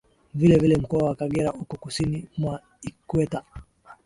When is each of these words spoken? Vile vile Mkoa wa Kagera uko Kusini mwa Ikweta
Vile 0.33 0.55
vile 0.59 0.75
Mkoa 0.77 1.09
wa 1.09 1.15
Kagera 1.15 1.53
uko 1.53 1.77
Kusini 1.77 2.27
mwa 2.37 2.61
Ikweta 2.81 3.43